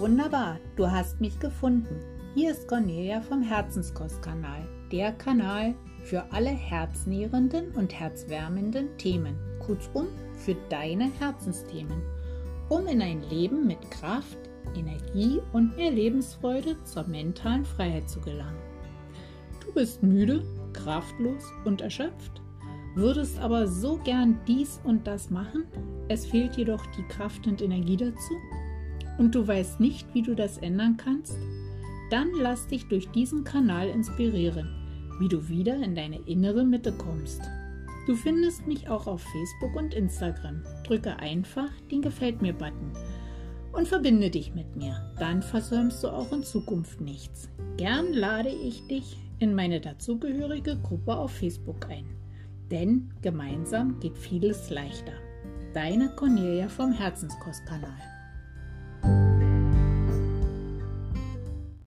Wunderbar, 0.00 0.58
du 0.76 0.90
hast 0.90 1.20
mich 1.20 1.38
gefunden. 1.38 2.00
Hier 2.34 2.52
ist 2.52 2.66
Cornelia 2.66 3.20
vom 3.20 3.42
Herzenskostkanal, 3.42 4.66
der 4.90 5.12
Kanal 5.12 5.74
für 6.04 6.24
alle 6.32 6.48
herznährenden 6.48 7.72
und 7.72 7.92
herzwärmenden 7.92 8.96
Themen, 8.96 9.36
kurzum 9.58 10.06
für 10.32 10.56
deine 10.70 11.10
Herzensthemen, 11.18 12.00
um 12.70 12.86
in 12.86 13.02
ein 13.02 13.22
Leben 13.28 13.66
mit 13.66 13.90
Kraft, 13.90 14.38
Energie 14.74 15.38
und 15.52 15.76
mehr 15.76 15.90
Lebensfreude 15.90 16.82
zur 16.84 17.06
mentalen 17.06 17.66
Freiheit 17.66 18.08
zu 18.08 18.22
gelangen. 18.22 18.56
Du 19.66 19.70
bist 19.74 20.02
müde, 20.02 20.42
kraftlos 20.72 21.44
und 21.66 21.82
erschöpft, 21.82 22.40
würdest 22.94 23.38
aber 23.38 23.68
so 23.68 23.98
gern 23.98 24.40
dies 24.48 24.80
und 24.82 25.06
das 25.06 25.28
machen, 25.28 25.66
es 26.08 26.24
fehlt 26.24 26.56
jedoch 26.56 26.86
die 26.96 27.06
Kraft 27.08 27.46
und 27.46 27.60
Energie 27.60 27.98
dazu 27.98 28.34
und 29.20 29.34
du 29.34 29.46
weißt 29.46 29.80
nicht, 29.80 30.06
wie 30.14 30.22
du 30.22 30.34
das 30.34 30.56
ändern 30.56 30.96
kannst? 30.96 31.36
Dann 32.10 32.30
lass 32.40 32.66
dich 32.66 32.88
durch 32.88 33.10
diesen 33.10 33.44
Kanal 33.44 33.88
inspirieren, 33.88 34.66
wie 35.20 35.28
du 35.28 35.46
wieder 35.46 35.76
in 35.76 35.94
deine 35.94 36.20
innere 36.20 36.64
Mitte 36.64 36.90
kommst. 36.90 37.42
Du 38.06 38.16
findest 38.16 38.66
mich 38.66 38.88
auch 38.88 39.06
auf 39.06 39.20
Facebook 39.20 39.76
und 39.76 39.92
Instagram. 39.92 40.62
Drücke 40.86 41.18
einfach 41.18 41.70
den 41.90 42.00
Gefällt 42.00 42.40
mir-Button 42.40 42.92
und 43.72 43.86
verbinde 43.86 44.30
dich 44.30 44.54
mit 44.54 44.74
mir. 44.74 45.12
Dann 45.18 45.42
versäumst 45.42 46.02
du 46.02 46.08
auch 46.08 46.32
in 46.32 46.42
Zukunft 46.42 47.02
nichts. 47.02 47.50
Gern 47.76 48.14
lade 48.14 48.48
ich 48.48 48.86
dich 48.86 49.18
in 49.38 49.54
meine 49.54 49.82
dazugehörige 49.82 50.78
Gruppe 50.78 51.14
auf 51.14 51.32
Facebook 51.32 51.90
ein. 51.90 52.06
Denn 52.70 53.12
gemeinsam 53.20 54.00
geht 54.00 54.16
vieles 54.16 54.70
leichter. 54.70 55.12
Deine 55.74 56.08
Cornelia 56.16 56.70
vom 56.70 56.92
Herzenskostkanal. 56.92 58.19